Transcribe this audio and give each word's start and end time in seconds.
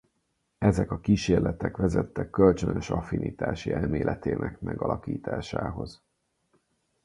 Ezek 0.57 0.91
a 0.91 0.99
kísérletek 0.99 1.77
vezettek 1.77 2.29
kölcsönös 2.29 2.89
affinitási 2.89 3.71
elméletének 3.71 4.61
megalakításához. 4.61 6.03